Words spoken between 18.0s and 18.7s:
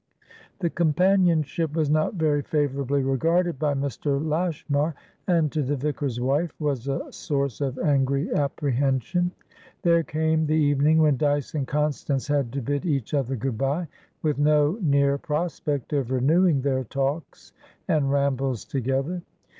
rambles